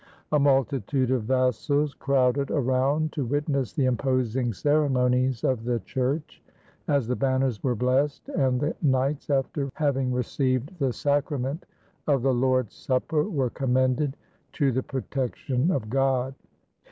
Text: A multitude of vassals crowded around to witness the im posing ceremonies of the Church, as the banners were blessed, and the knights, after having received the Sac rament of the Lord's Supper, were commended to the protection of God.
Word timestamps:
A 0.31 0.39
multitude 0.39 1.11
of 1.11 1.25
vassals 1.25 1.93
crowded 1.93 2.49
around 2.49 3.11
to 3.11 3.23
witness 3.23 3.71
the 3.71 3.85
im 3.85 3.97
posing 3.97 4.51
ceremonies 4.51 5.43
of 5.43 5.63
the 5.63 5.79
Church, 5.81 6.41
as 6.87 7.07
the 7.07 7.15
banners 7.15 7.61
were 7.63 7.75
blessed, 7.75 8.27
and 8.29 8.59
the 8.59 8.75
knights, 8.81 9.29
after 9.29 9.69
having 9.75 10.11
received 10.11 10.75
the 10.79 10.91
Sac 10.91 11.25
rament 11.25 11.59
of 12.07 12.23
the 12.23 12.33
Lord's 12.33 12.73
Supper, 12.73 13.25
were 13.29 13.51
commended 13.51 14.17
to 14.53 14.71
the 14.71 14.81
protection 14.81 15.69
of 15.69 15.87
God. 15.87 16.33